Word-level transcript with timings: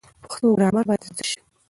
پښتو 0.23 0.47
ګرامر 0.57 0.83
باید 0.87 1.03
زده 1.09 1.23
شي. 1.29 1.39